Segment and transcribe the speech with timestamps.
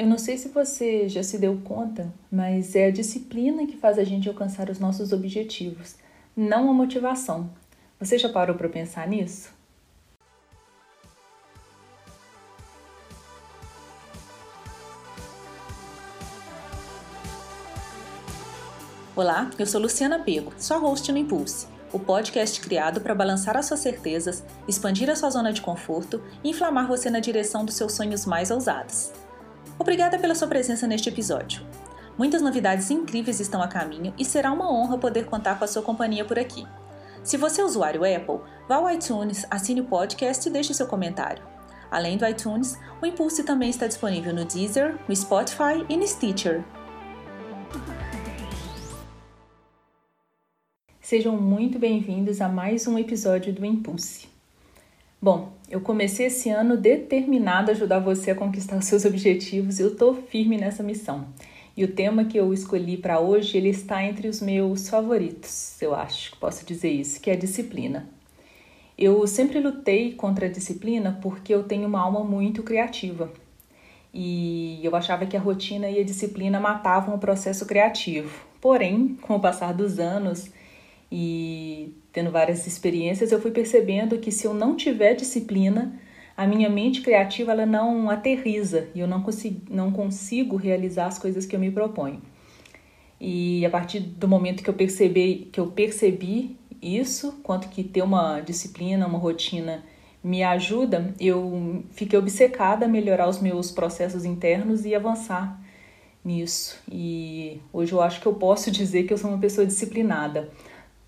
[0.00, 3.98] Eu não sei se você já se deu conta, mas é a disciplina que faz
[3.98, 5.94] a gente alcançar os nossos objetivos,
[6.34, 7.50] não a motivação.
[7.98, 9.52] Você já parou para pensar nisso?
[19.14, 23.66] Olá, eu sou Luciana Pego, sua host no Impulse, o podcast criado para balançar as
[23.66, 27.92] suas certezas, expandir a sua zona de conforto e inflamar você na direção dos seus
[27.92, 29.12] sonhos mais ousados.
[29.80, 31.66] Obrigada pela sua presença neste episódio.
[32.18, 35.80] Muitas novidades incríveis estão a caminho e será uma honra poder contar com a sua
[35.80, 36.66] companhia por aqui.
[37.24, 41.42] Se você é usuário Apple, vá ao iTunes, assine o podcast e deixe seu comentário.
[41.90, 46.62] Além do iTunes, o Impulse também está disponível no Deezer, no Spotify e no Stitcher.
[51.00, 54.28] Sejam muito bem-vindos a mais um episódio do Impulse.
[55.22, 59.82] Bom, eu comecei esse ano determinado a ajudar você a conquistar os seus objetivos e
[59.82, 61.28] eu tô firme nessa missão.
[61.76, 65.94] E o tema que eu escolhi para hoje, ele está entre os meus favoritos, eu
[65.94, 68.08] acho, posso dizer isso, que é a disciplina.
[68.98, 73.32] Eu sempre lutei contra a disciplina porque eu tenho uma alma muito criativa.
[74.12, 78.44] E eu achava que a rotina e a disciplina matavam o processo criativo.
[78.60, 80.50] Porém, com o passar dos anos,
[81.10, 85.98] e tendo várias experiências, eu fui percebendo que se eu não tiver disciplina,
[86.36, 91.18] a minha mente criativa ela não aterriza e eu não consigo, não consigo realizar as
[91.18, 92.22] coisas que eu me proponho.
[93.20, 98.02] E a partir do momento que eu percebi que eu percebi isso, quanto que ter
[98.02, 99.84] uma disciplina, uma rotina
[100.22, 105.60] me ajuda, eu fiquei obcecada a melhorar os meus processos internos e avançar
[106.24, 106.78] nisso.
[106.90, 110.50] E hoje eu acho que eu posso dizer que eu sou uma pessoa disciplinada.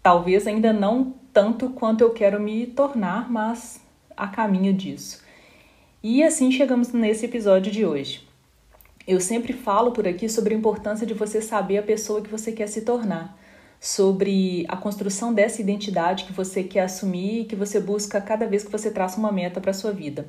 [0.02, 3.80] Talvez ainda não tanto quanto eu quero me tornar, mas
[4.16, 5.22] a caminho disso.
[6.02, 8.26] E assim chegamos nesse episódio de hoje.
[9.06, 12.50] Eu sempre falo por aqui sobre a importância de você saber a pessoa que você
[12.50, 13.38] quer se tornar,
[13.80, 18.64] sobre a construção dessa identidade que você quer assumir e que você busca cada vez
[18.64, 20.28] que você traça uma meta para sua vida.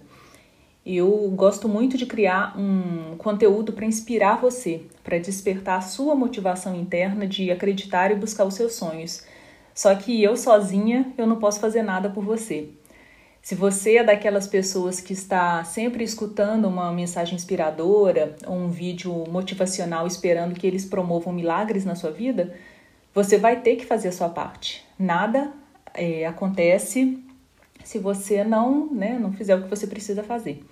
[0.85, 6.75] Eu gosto muito de criar um conteúdo para inspirar você, para despertar a sua motivação
[6.75, 9.23] interna de acreditar e buscar os seus sonhos
[9.73, 12.69] só que eu sozinha, eu não posso fazer nada por você.
[13.41, 19.11] Se você é daquelas pessoas que está sempre escutando uma mensagem inspiradora ou um vídeo
[19.29, 22.55] motivacional esperando que eles promovam milagres na sua vida,
[23.13, 24.85] você vai ter que fazer a sua parte.
[24.97, 25.51] Nada
[25.93, 27.21] é, acontece
[27.83, 30.63] se você não, né, não fizer o que você precisa fazer.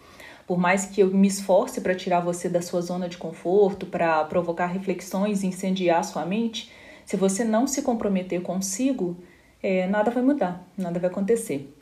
[0.48, 4.24] Por mais que eu me esforce para tirar você da sua zona de conforto, para
[4.24, 6.72] provocar reflexões e incendiar sua mente,
[7.12, 9.18] se você não se comprometer consigo,
[9.62, 11.76] é, nada vai mudar, nada vai acontecer.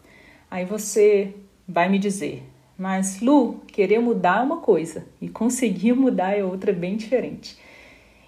[0.50, 1.36] Aí você
[1.68, 2.42] vai me dizer,
[2.76, 7.60] mas Lu, querer mudar é uma coisa e conseguir mudar é outra bem diferente.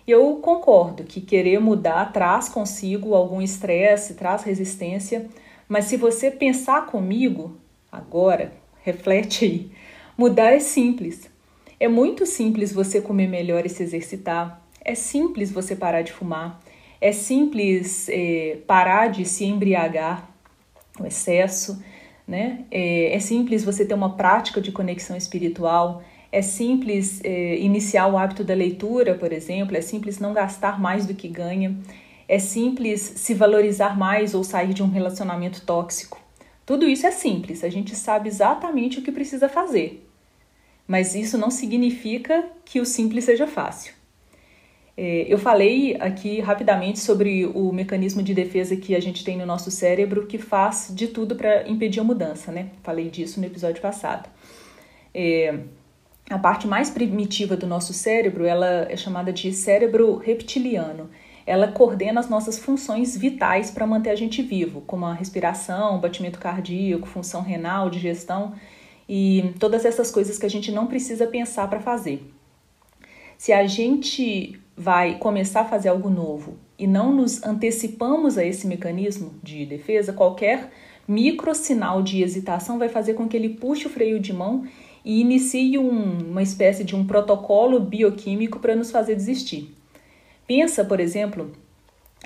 [0.07, 5.27] Eu concordo que querer mudar traz consigo algum estresse, traz resistência,
[5.67, 7.57] mas se você pensar comigo
[7.91, 9.71] agora, reflete aí.
[10.15, 11.27] Mudar é simples.
[11.79, 14.61] É muito simples você comer melhor e se exercitar.
[14.85, 16.61] É simples você parar de fumar.
[17.01, 20.29] É simples é, parar de se embriagar,
[20.99, 21.83] o excesso,
[22.27, 22.65] né?
[22.69, 26.03] É, é, simples você ter uma prática de conexão espiritual.
[26.31, 29.75] É simples é, iniciar o hábito da leitura, por exemplo.
[29.75, 31.75] É simples não gastar mais do que ganha.
[32.27, 36.21] É simples se valorizar mais ou sair de um relacionamento tóxico.
[36.65, 40.07] Tudo isso é simples, a gente sabe exatamente o que precisa fazer.
[40.87, 43.93] Mas isso não significa que o simples seja fácil.
[44.95, 49.45] É, eu falei aqui rapidamente sobre o mecanismo de defesa que a gente tem no
[49.45, 52.69] nosso cérebro que faz de tudo para impedir a mudança, né?
[52.83, 54.29] Falei disso no episódio passado.
[55.13, 55.59] É,
[56.29, 61.09] a parte mais primitiva do nosso cérebro, ela é chamada de cérebro reptiliano.
[61.45, 66.39] Ela coordena as nossas funções vitais para manter a gente vivo, como a respiração, batimento
[66.39, 68.53] cardíaco, função renal, digestão
[69.09, 72.23] e todas essas coisas que a gente não precisa pensar para fazer.
[73.37, 78.65] Se a gente vai começar a fazer algo novo e não nos antecipamos a esse
[78.65, 80.71] mecanismo de defesa, qualquer
[81.07, 84.65] micro sinal de hesitação vai fazer com que ele puxe o freio de mão
[85.05, 89.71] e inicie um, uma espécie de um protocolo bioquímico para nos fazer desistir.
[90.47, 91.51] Pensa, por exemplo,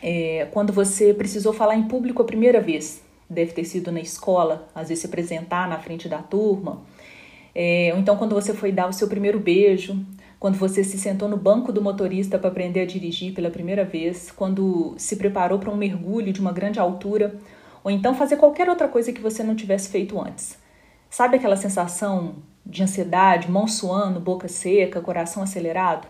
[0.01, 4.69] é, quando você precisou falar em público a primeira vez, deve ter sido na escola,
[4.73, 6.81] às vezes se apresentar na frente da turma,
[7.53, 10.05] é, ou então quando você foi dar o seu primeiro beijo,
[10.45, 14.29] quando você se sentou no banco do motorista para aprender a dirigir pela primeira vez,
[14.29, 17.33] quando se preparou para um mergulho de uma grande altura,
[17.83, 20.55] ou então fazer qualquer outra coisa que você não tivesse feito antes.
[21.09, 26.07] Sabe aquela sensação de ansiedade, mão suando, boca seca, coração acelerado.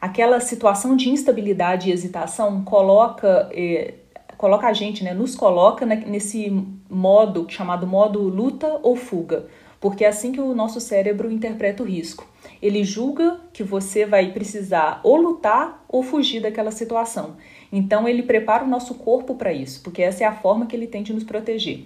[0.00, 3.94] Aquela situação de instabilidade e hesitação coloca, eh,
[4.36, 9.48] coloca a gente, né, nos coloca nesse modo chamado modo luta ou fuga,
[9.80, 12.24] porque é assim que o nosso cérebro interpreta o risco.
[12.60, 17.36] Ele julga que você vai precisar ou lutar ou fugir daquela situação.
[17.72, 20.86] Então ele prepara o nosso corpo para isso, porque essa é a forma que ele
[20.86, 21.84] tem de nos proteger.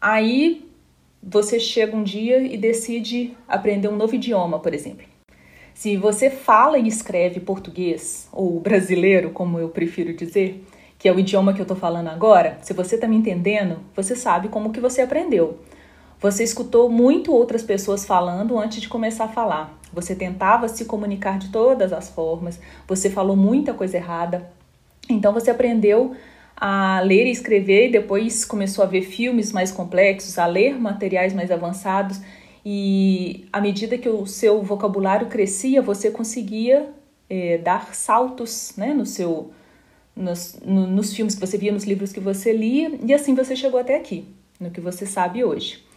[0.00, 0.68] Aí
[1.22, 5.06] você chega um dia e decide aprender um novo idioma, por exemplo.
[5.74, 10.64] Se você fala e escreve português, ou brasileiro, como eu prefiro dizer,
[10.98, 14.16] que é o idioma que eu estou falando agora, se você está me entendendo, você
[14.16, 15.58] sabe como que você aprendeu.
[16.20, 19.78] Você escutou muito outras pessoas falando antes de começar a falar.
[19.92, 24.50] Você tentava se comunicar de todas as formas, você falou muita coisa errada.
[25.08, 26.16] Então você aprendeu
[26.56, 31.32] a ler e escrever e depois começou a ver filmes mais complexos, a ler materiais
[31.32, 32.20] mais avançados
[32.66, 36.90] e à medida que o seu vocabulário crescia, você conseguia
[37.30, 39.52] é, dar saltos né, no seu,
[40.16, 43.54] nos, no, nos filmes que você via, nos livros que você lia e assim você
[43.54, 44.26] chegou até aqui,
[44.58, 45.87] no que você sabe hoje.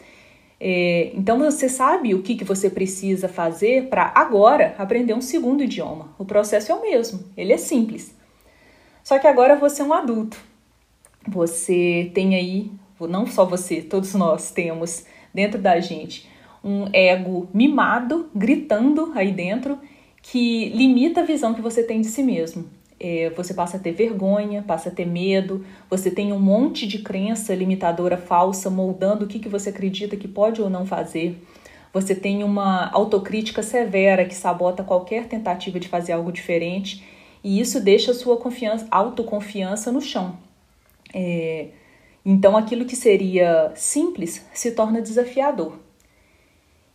[0.63, 5.63] É, então você sabe o que, que você precisa fazer para agora aprender um segundo
[5.63, 6.13] idioma.
[6.19, 8.15] O processo é o mesmo, ele é simples.
[9.03, 10.37] Só que agora você é um adulto
[11.27, 16.29] você tem aí, não só você, todos nós temos dentro da gente
[16.63, 19.79] um ego mimado, gritando aí dentro,
[20.21, 22.65] que limita a visão que você tem de si mesmo.
[23.03, 26.99] É, você passa a ter vergonha, passa a ter medo, você tem um monte de
[26.99, 31.35] crença limitadora falsa moldando o que, que você acredita que pode ou não fazer.
[31.91, 37.03] Você tem uma autocrítica severa que sabota qualquer tentativa de fazer algo diferente
[37.43, 40.37] e isso deixa a sua confiança, autoconfiança no chão.
[41.11, 41.69] É,
[42.23, 45.79] então, aquilo que seria simples se torna desafiador.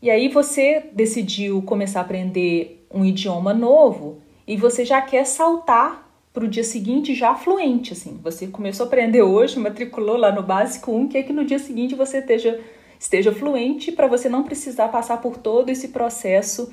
[0.00, 6.06] E aí você decidiu começar a aprender um idioma novo e você já quer saltar
[6.32, 8.20] para o dia seguinte já fluente, assim.
[8.22, 11.58] Você começou a aprender hoje, matriculou lá no básico 1, que é que no dia
[11.58, 12.60] seguinte você esteja,
[13.00, 16.72] esteja fluente para você não precisar passar por todo esse processo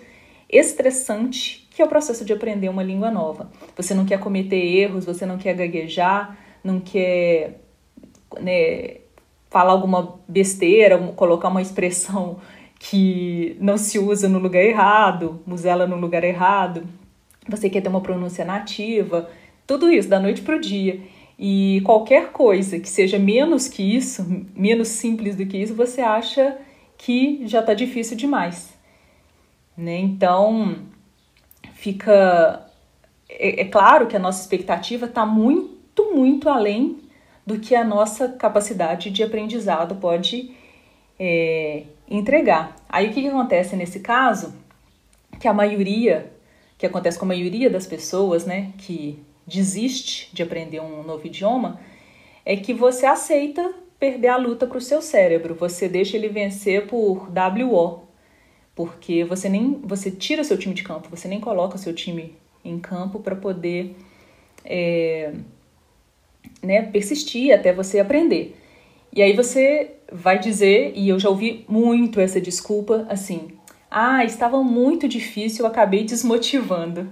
[0.50, 3.50] estressante que é o processo de aprender uma língua nova.
[3.76, 7.62] Você não quer cometer erros, você não quer gaguejar, não quer
[8.40, 8.98] né,
[9.50, 12.38] falar alguma besteira, colocar uma expressão
[12.80, 16.84] que não se usa no lugar errado, usa ela no lugar errado,
[17.48, 19.30] você quer ter uma pronúncia nativa,
[19.66, 21.02] tudo isso da noite para o dia.
[21.38, 24.26] E qualquer coisa que seja menos que isso,
[24.56, 26.58] menos simples do que isso, você acha
[26.98, 28.78] que já está difícil demais.
[29.76, 29.98] Né?
[29.98, 30.78] Então,
[31.74, 32.66] fica.
[33.28, 35.74] É, é claro que a nossa expectativa está muito
[36.14, 37.00] muito, além
[37.46, 40.52] do que a nossa capacidade de aprendizado pode
[41.20, 42.76] é, entregar.
[42.88, 44.56] Aí o que, que acontece nesse caso?
[45.40, 46.32] Que a maioria,
[46.84, 51.80] que acontece com a maioria das pessoas, né, que desiste de aprender um novo idioma,
[52.46, 55.56] é que você aceita perder a luta para o seu cérebro.
[55.56, 58.02] Você deixa ele vencer por WO,
[58.76, 62.36] porque você nem você tira seu time de campo, você nem coloca seu time
[62.66, 63.96] em campo para poder
[64.66, 65.32] é,
[66.62, 68.58] né, persistir até você aprender.
[69.14, 73.58] E aí você vai dizer, e eu já ouvi muito essa desculpa, assim:
[73.96, 77.08] ah, estava muito difícil, acabei desmotivando.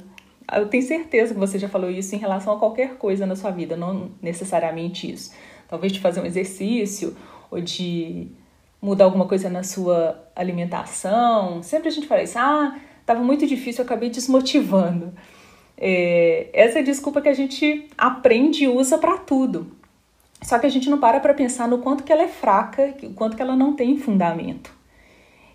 [0.51, 3.51] Eu tenho certeza que você já falou isso em relação a qualquer coisa na sua
[3.51, 5.31] vida, não necessariamente isso.
[5.67, 7.15] Talvez de fazer um exercício
[7.51, 8.27] ou de
[8.81, 11.61] mudar alguma coisa na sua alimentação.
[11.61, 15.13] Sempre a gente fala isso: ah, estava muito difícil, acabei desmotivando.
[15.77, 19.71] É, essa é a desculpa que a gente aprende e usa para tudo.
[20.41, 23.13] Só que a gente não para para pensar no quanto que ela é fraca, o
[23.13, 24.80] quanto que ela não tem fundamento.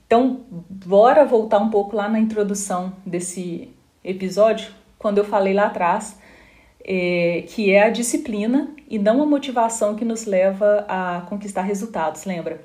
[0.06, 3.68] Então, bora voltar um pouco lá na introdução desse
[4.04, 6.18] episódio, quando eu falei lá atrás
[6.84, 12.24] é, que é a disciplina e não a motivação que nos leva a conquistar resultados,
[12.24, 12.64] lembra?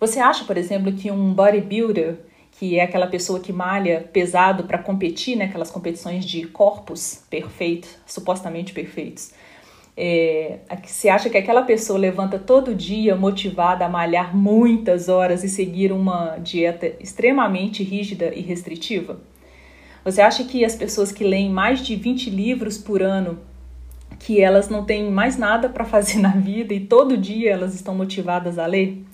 [0.00, 2.16] Você acha, por exemplo, que um bodybuilder
[2.52, 7.90] que é aquela pessoa que malha pesado para competir, né, aquelas competições de corpos perfeitos,
[8.06, 9.32] supostamente perfeitos.
[9.96, 15.48] É, você acha que aquela pessoa levanta todo dia motivada a malhar muitas horas e
[15.48, 19.20] seguir uma dieta extremamente rígida e restritiva?
[20.04, 23.38] Você acha que as pessoas que leem mais de 20 livros por ano,
[24.18, 27.94] que elas não têm mais nada para fazer na vida e todo dia elas estão
[27.94, 29.04] motivadas a ler?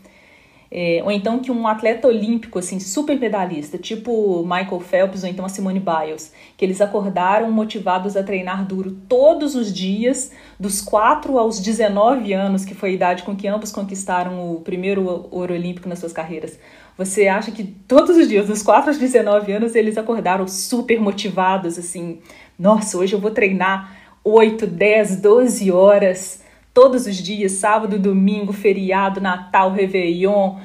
[0.72, 5.44] É, ou então que um atleta olímpico, assim, super medalhista, tipo Michael Phelps ou então
[5.44, 11.36] a Simone Biles, que eles acordaram motivados a treinar duro todos os dias, dos 4
[11.36, 15.88] aos 19 anos, que foi a idade com que ambos conquistaram o primeiro ouro olímpico
[15.88, 16.56] nas suas carreiras.
[16.96, 21.78] Você acha que todos os dias, dos 4 aos 19 anos, eles acordaram super motivados,
[21.78, 22.20] assim,
[22.56, 26.39] nossa, hoje eu vou treinar 8, 10, 12 horas
[26.72, 30.58] todos os dias, sábado, domingo, feriado, Natal, Réveillon,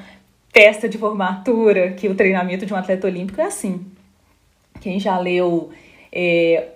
[0.52, 3.84] festa de formatura, que o treinamento de um atleta olímpico é assim.
[4.80, 5.70] Quem já leu
[6.12, 6.68] é,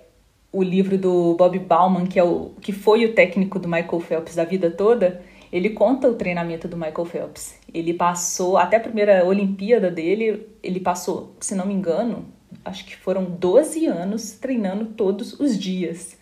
[0.51, 4.35] o livro do Bob Bauman, que, é o, que foi o técnico do Michael Phelps
[4.35, 5.21] da vida toda,
[5.51, 7.59] ele conta o treinamento do Michael Phelps.
[7.73, 12.25] Ele passou, até a primeira Olimpíada dele, ele passou, se não me engano,
[12.63, 16.17] acho que foram 12 anos treinando todos os dias.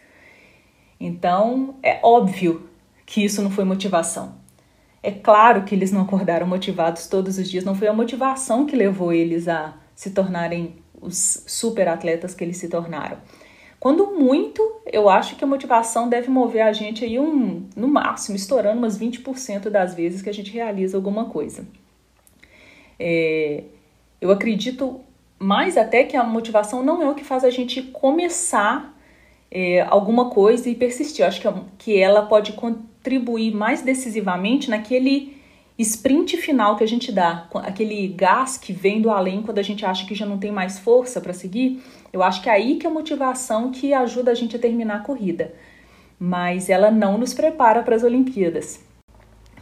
[1.00, 2.69] Então, é óbvio
[3.10, 4.36] que isso não foi motivação.
[5.02, 8.76] É claro que eles não acordaram motivados todos os dias, não foi a motivação que
[8.76, 13.18] levou eles a se tornarem os super atletas que eles se tornaram.
[13.80, 18.36] Quando muito, eu acho que a motivação deve mover a gente aí um, no máximo,
[18.36, 21.66] estourando umas 20% das vezes que a gente realiza alguma coisa.
[23.00, 23.64] É,
[24.22, 25.02] eu acredito
[25.40, 28.96] mais até que a motivação não é o que faz a gente começar
[29.50, 31.24] é, alguma coisa e persistir.
[31.24, 31.48] Eu acho que,
[31.80, 32.54] que ela pode
[33.00, 35.38] contribuir mais decisivamente naquele
[35.78, 39.86] sprint final que a gente dá, aquele gás que vem do além quando a gente
[39.86, 41.82] acha que já não tem mais força para seguir.
[42.12, 44.98] Eu acho que é aí que é a motivação que ajuda a gente a terminar
[44.98, 45.54] a corrida.
[46.20, 48.82] Mas ela não nos prepara para as Olimpíadas.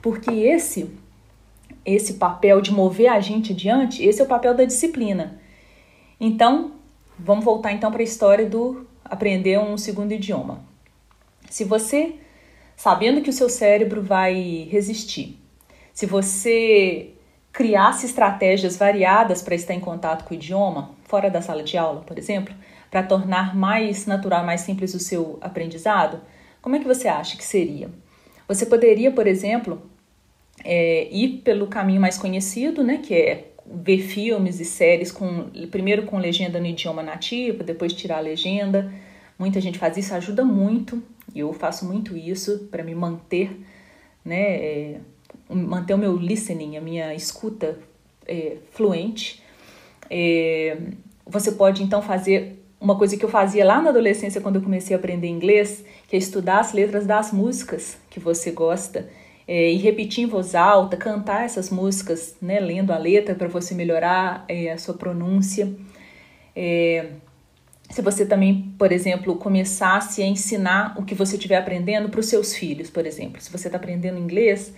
[0.01, 0.89] Porque esse
[1.86, 5.39] esse papel de mover a gente adiante, esse é o papel da disciplina.
[6.20, 6.74] Então,
[7.17, 10.62] vamos voltar então para a história do aprender um segundo idioma.
[11.50, 12.15] Se você,
[12.77, 15.38] sabendo que o seu cérebro vai resistir,
[15.91, 17.10] se você
[17.51, 22.01] criasse estratégias variadas para estar em contato com o idioma, fora da sala de aula,
[22.01, 22.53] por exemplo,
[22.91, 26.22] para tornar mais natural, mais simples o seu aprendizado,
[26.62, 27.89] como é que você acha que seria?
[28.48, 29.81] Você poderia, por exemplo,
[30.63, 36.03] é, ir pelo caminho mais conhecido, né, que é ver filmes e séries com primeiro
[36.03, 38.93] com legenda no idioma nativo, depois tirar a legenda.
[39.38, 41.01] Muita gente faz isso, ajuda muito.
[41.39, 43.60] Eu faço muito isso para me manter,
[44.24, 45.00] né, é,
[45.50, 47.77] manter o meu listening, a minha escuta
[48.27, 49.41] é, fluente.
[50.10, 50.77] É,
[51.25, 54.96] você pode então fazer uma coisa que eu fazia lá na adolescência quando eu comecei
[54.96, 59.10] a aprender inglês, que é estudar as letras das músicas que você gosta
[59.48, 63.74] é, e repetir em voz alta, cantar essas músicas, né, lendo a letra para você
[63.74, 65.74] melhorar é, a sua pronúncia.
[66.56, 67.12] É,
[67.89, 72.25] se você também, por exemplo, começasse a ensinar o que você estiver aprendendo para os
[72.27, 73.41] seus filhos, por exemplo.
[73.41, 74.74] Se você está aprendendo inglês,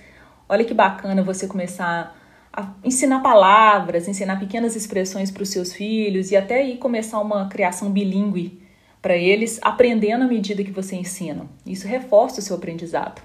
[0.47, 2.15] olha que bacana você começar
[2.53, 7.47] a ensinar palavras, ensinar pequenas expressões para os seus filhos e até aí começar uma
[7.47, 8.61] criação bilíngue
[9.01, 11.45] para eles, aprendendo à medida que você ensina.
[11.65, 13.21] Isso reforça o seu aprendizado.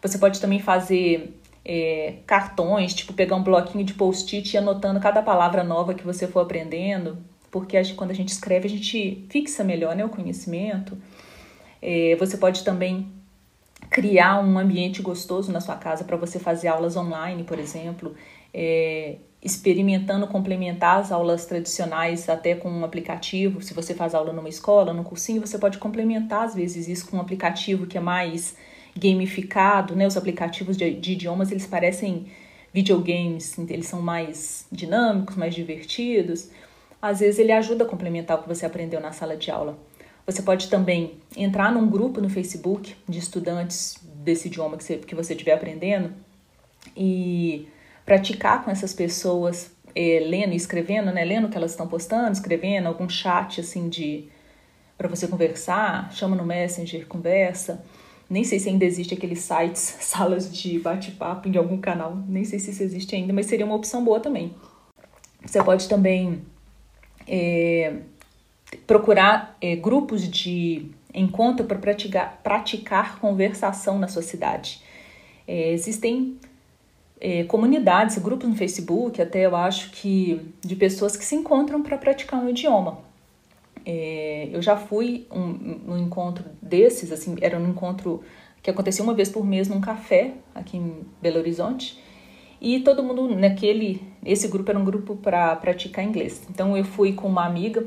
[0.00, 5.20] Você pode também fazer é, cartões, tipo pegar um bloquinho de post-it e anotando cada
[5.22, 7.18] palavra nova que você for aprendendo,
[7.50, 10.96] porque quando a gente escreve a gente fixa melhor né, o conhecimento.
[11.80, 13.10] É, você pode também
[13.90, 18.14] criar um ambiente gostoso na sua casa para você fazer aulas online, por exemplo,
[18.52, 23.62] é, experimentando complementar as aulas tradicionais até com um aplicativo.
[23.62, 27.16] Se você faz aula numa escola, num cursinho, você pode complementar às vezes isso com
[27.16, 28.56] um aplicativo que é mais
[28.96, 30.06] gamificado, né?
[30.06, 32.26] Os aplicativos de, de idiomas, eles parecem
[32.72, 36.50] videogames, eles são mais dinâmicos, mais divertidos.
[37.00, 39.78] Às vezes ele ajuda a complementar o que você aprendeu na sala de aula.
[40.26, 45.14] Você pode também entrar num grupo no Facebook de estudantes desse idioma que você, que
[45.14, 46.12] você estiver aprendendo
[46.96, 47.68] e
[48.04, 51.24] praticar com essas pessoas, é, lendo e escrevendo, né?
[51.24, 54.28] Lendo o que elas estão postando, escrevendo, algum chat assim de
[54.98, 57.84] para você conversar, chama no Messenger, conversa.
[58.28, 62.58] Nem sei se ainda existe aqueles sites, salas de bate-papo em algum canal, nem sei
[62.58, 64.54] se isso existe ainda, mas seria uma opção boa também.
[65.46, 66.42] Você pode também
[67.28, 67.96] é,
[68.86, 74.82] procurar é, grupos de encontro para praticar, praticar conversação na sua cidade.
[75.46, 76.38] É, existem
[77.20, 81.96] é, comunidades, grupos no Facebook, até eu acho que de pessoas que se encontram para
[81.98, 82.98] praticar um idioma.
[83.84, 88.22] É, eu já fui um, um encontro desses, assim, era um encontro
[88.62, 91.98] que acontecia uma vez por mês num café aqui em Belo Horizonte.
[92.60, 96.46] E todo mundo naquele, esse grupo era um grupo para praticar inglês.
[96.50, 97.86] Então eu fui com uma amiga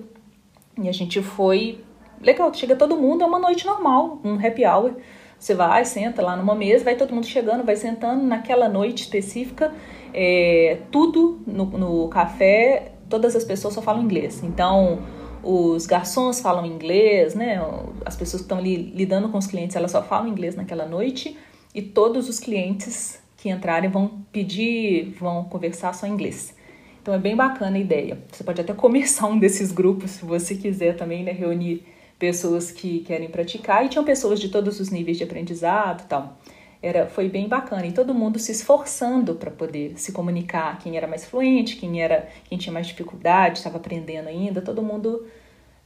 [0.81, 1.83] e a gente foi
[2.21, 4.93] legal, chega todo mundo, é uma noite normal, um happy hour.
[5.37, 9.73] Você vai, senta lá numa mesa, vai todo mundo chegando, vai sentando naquela noite específica.
[10.13, 14.43] é, tudo no, no café, todas as pessoas só falam inglês.
[14.43, 14.99] Então,
[15.43, 17.59] os garçons falam inglês, né?
[18.05, 21.37] As pessoas que estão ali lidando com os clientes, elas só falam inglês naquela noite
[21.73, 26.55] e todos os clientes que entrarem vão pedir, vão conversar só em inglês.
[27.01, 28.19] Então é bem bacana a ideia.
[28.31, 31.31] Você pode até começar um desses grupos, se você quiser também, né?
[31.31, 31.83] Reunir
[32.19, 36.37] pessoas que querem praticar e tinham pessoas de todos os níveis de aprendizado, tal.
[36.83, 40.77] Era, foi bem bacana e todo mundo se esforçando para poder se comunicar.
[40.77, 45.25] Quem era mais fluente, quem era, quem tinha mais dificuldade, estava aprendendo ainda, todo mundo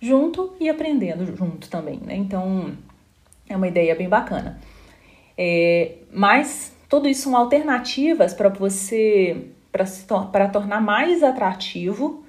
[0.02, 2.18] junto e aprendendo junto também, né?
[2.18, 2.78] Então
[3.48, 4.60] é uma ideia bem bacana.
[5.38, 9.52] É, mas tudo isso são alternativas para você
[10.32, 12.24] para tornar mais atrativo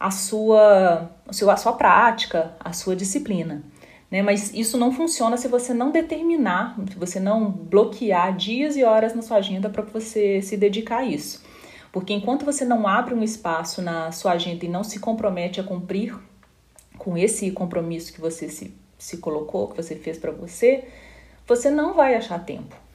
[0.00, 3.62] a sua, a sua, prática, a sua disciplina.
[4.10, 4.22] Né?
[4.22, 9.14] Mas isso não funciona se você não determinar, se você não bloquear dias e horas
[9.14, 11.44] na sua agenda para você se dedicar a isso.
[11.92, 15.64] Porque enquanto você não abre um espaço na sua agenda e não se compromete a
[15.64, 16.16] cumprir
[16.96, 20.84] com esse compromisso que você se, se colocou, que você fez para você,
[21.46, 22.87] você não vai achar tempo.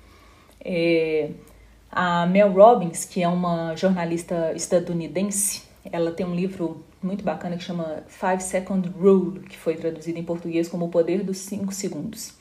[0.63, 1.29] É,
[1.91, 7.63] a Mel Robbins, que é uma jornalista estadunidense, ela tem um livro muito bacana que
[7.63, 12.34] chama Five Second Rule, que foi traduzido em português como O Poder dos 5 Segundos.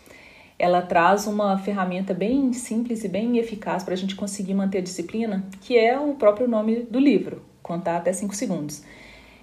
[0.58, 4.82] Ela traz uma ferramenta bem simples e bem eficaz para a gente conseguir manter a
[4.82, 8.82] disciplina, que é o próprio nome do livro, Contar até 5 Segundos.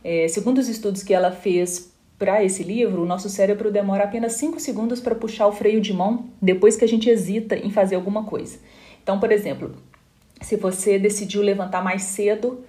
[0.01, 1.88] É, segundo os estudos que ela fez
[2.19, 5.93] para esse livro, o nosso cérebro demora apenas 5 segundos para puxar o freio de
[5.93, 8.59] mão depois que a gente hesita em fazer alguma coisa.
[9.01, 9.73] Então, por exemplo,
[10.41, 12.63] se você decidiu levantar mais cedo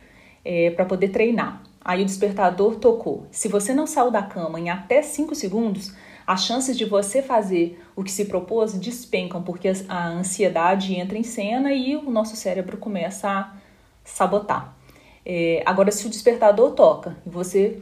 [0.45, 3.27] é, para poder treinar, Aí o despertador tocou.
[3.31, 5.95] Se você não saiu da cama em até 5 segundos,
[6.27, 11.23] as chances de você fazer o que se propôs despencam, porque a ansiedade entra em
[11.23, 13.53] cena e o nosso cérebro começa a
[14.05, 14.77] sabotar.
[15.25, 17.81] É, agora, se o despertador toca e você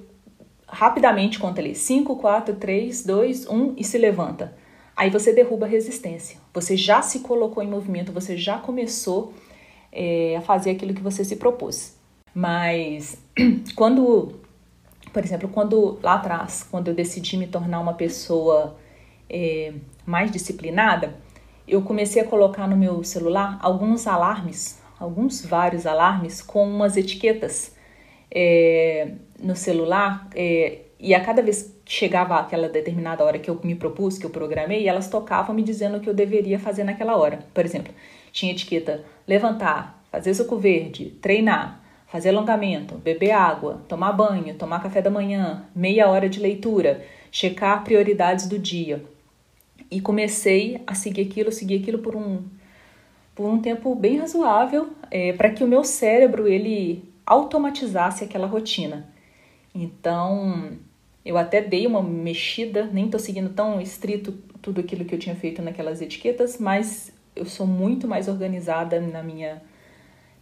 [0.69, 4.55] rapidamente conta ali 5, 4, 3, 2, 1 e se levanta,
[4.95, 6.39] aí você derruba a resistência.
[6.53, 9.33] Você já se colocou em movimento, você já começou
[9.91, 11.97] é, a fazer aquilo que você se propôs.
[12.35, 13.17] Mas
[13.75, 14.41] quando,
[15.13, 18.77] por exemplo, quando lá atrás, quando eu decidi me tornar uma pessoa
[19.29, 19.73] é,
[20.05, 21.15] mais disciplinada,
[21.67, 27.77] eu comecei a colocar no meu celular alguns alarmes, alguns vários alarmes com umas etiquetas
[28.31, 30.29] é, no celular.
[30.35, 34.27] É, e a cada vez que chegava aquela determinada hora que eu me propus, que
[34.27, 37.41] eu programei, elas tocavam me dizendo o que eu deveria fazer naquela hora.
[37.55, 37.93] Por exemplo,
[38.33, 45.01] tinha etiqueta levantar, fazer suco verde, treinar, fazer alongamento, beber água, tomar banho, tomar café
[45.01, 49.05] da manhã, meia hora de leitura, checar prioridades do dia.
[49.91, 52.43] E comecei a seguir aquilo, seguir aquilo por um,
[53.35, 59.07] por um tempo bem razoável, é, para que o meu cérebro ele automatizasse aquela rotina.
[59.81, 60.73] Então,
[61.25, 65.37] eu até dei uma mexida, nem estou seguindo tão estrito tudo aquilo que eu tinha
[65.37, 69.63] feito naquelas etiquetas, mas eu sou muito mais organizada na minha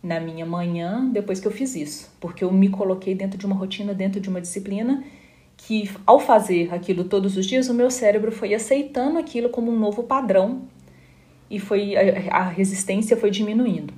[0.02, 3.56] na minha manhã depois que eu fiz isso, porque eu me coloquei dentro de uma
[3.56, 5.04] rotina, dentro de uma disciplina
[5.56, 9.78] que ao fazer aquilo todos os dias, o meu cérebro foi aceitando aquilo como um
[9.78, 10.62] novo padrão
[11.50, 13.92] e foi a, a resistência foi diminuindo.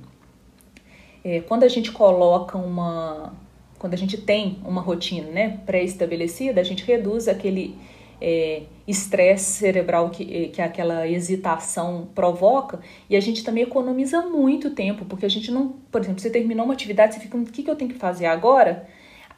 [1.23, 3.33] É, quando a gente coloca uma,
[3.79, 7.75] quando a gente tem uma rotina, né, pré-estabelecida, a gente reduz aquele
[8.21, 14.71] é, estresse cerebral que, é, que aquela hesitação provoca e a gente também economiza muito
[14.71, 17.63] tempo, porque a gente não, por exemplo, você terminou uma atividade, você fica, o que,
[17.63, 18.87] que eu tenho que fazer agora?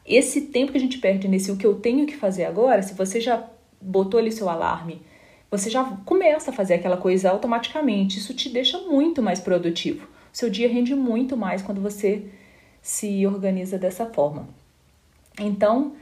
[0.03, 2.95] Esse tempo que a gente perde nesse o que eu tenho que fazer agora, se
[2.95, 3.47] você já
[3.79, 5.03] botou ali seu alarme,
[5.51, 10.07] você já começa a fazer aquela coisa automaticamente, isso te deixa muito mais produtivo.
[10.33, 12.25] O seu dia rende muito mais quando você
[12.81, 14.47] se organiza dessa forma.
[15.39, 15.93] Então,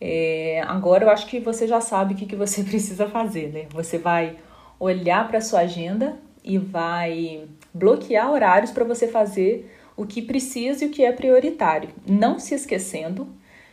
[0.00, 3.66] é, agora eu acho que você já sabe o que, que você precisa fazer, né?
[3.70, 4.36] Você vai
[4.78, 10.88] olhar para sua agenda e vai bloquear horários para você fazer o que precisa e
[10.88, 13.26] o que é prioritário, não se esquecendo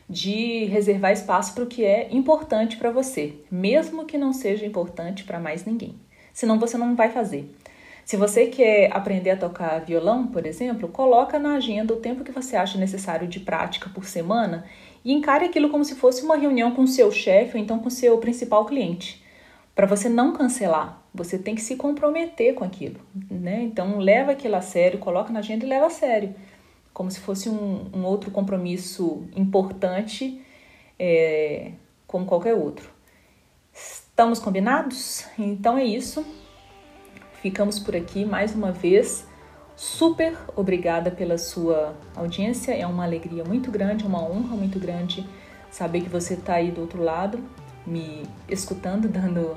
[0.09, 5.23] de reservar espaço para o que é importante para você, mesmo que não seja importante
[5.23, 5.95] para mais ninguém.
[6.33, 7.49] Senão você não vai fazer.
[8.05, 12.31] Se você quer aprender a tocar violão, por exemplo, coloca na agenda o tempo que
[12.31, 14.63] você acha necessário de prática por semana
[15.03, 18.15] e encare aquilo como se fosse uma reunião com seu chefe ou então com seu
[18.19, 19.25] principal cliente.
[19.73, 23.63] Para você não cancelar, você tem que se comprometer com aquilo, né?
[23.63, 26.35] Então leva aquilo a sério, coloca na agenda e leva a sério,
[26.93, 30.39] como se fosse um, um outro compromisso importante,
[30.99, 31.71] é,
[32.05, 32.87] como qualquer outro.
[33.73, 35.25] Estamos combinados?
[35.39, 36.23] Então é isso.
[37.45, 39.23] Ficamos por aqui mais uma vez.
[39.75, 42.73] super obrigada pela sua audiência.
[42.73, 45.23] É uma alegria muito grande, uma honra muito grande
[45.69, 47.37] saber que você está aí do outro lado,
[47.85, 49.55] me escutando, dando,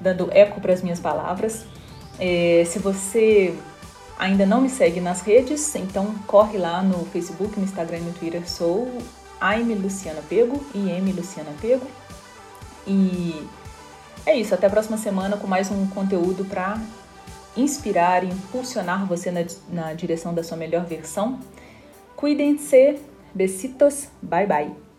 [0.00, 1.66] dando eco para as minhas palavras.
[2.18, 3.54] É, se você
[4.18, 8.12] ainda não me segue nas redes, então corre lá no Facebook, no Instagram e no
[8.14, 8.48] Twitter.
[8.48, 8.90] Sou
[9.38, 11.86] Aime Luciana Pego, IM Luciana Pego.
[12.86, 13.46] E
[14.24, 16.80] é isso, até a próxima semana com mais um conteúdo para
[17.56, 21.40] inspirar e impulsionar você na, na direção da sua melhor versão.
[22.16, 22.98] Cuidem-se,
[23.34, 24.91] besitos, bye bye.